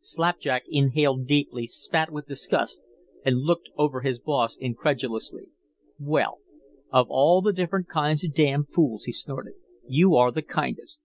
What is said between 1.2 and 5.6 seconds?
deeply, spat with disgust, and looked over his boss incredulously.